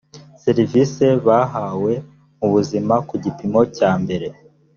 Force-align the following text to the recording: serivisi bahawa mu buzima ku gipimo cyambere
serivisi 0.43 1.05
bahawa 1.25 1.93
mu 2.37 2.47
buzima 2.53 2.95
ku 3.07 3.15
gipimo 3.23 3.61
cyambere 3.75 4.27